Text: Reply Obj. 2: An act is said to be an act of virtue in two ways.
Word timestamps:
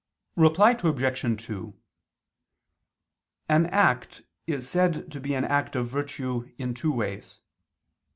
Reply 0.35 0.71
Obj. 0.71 1.43
2: 1.45 1.73
An 3.47 3.67
act 3.67 4.23
is 4.47 4.67
said 4.67 5.11
to 5.11 5.19
be 5.19 5.35
an 5.35 5.45
act 5.45 5.75
of 5.75 5.89
virtue 5.89 6.49
in 6.57 6.73
two 6.73 6.91
ways. 6.91 7.39